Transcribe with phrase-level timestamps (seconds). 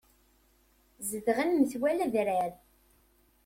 [1.09, 2.51] Zedɣen metwal adrar.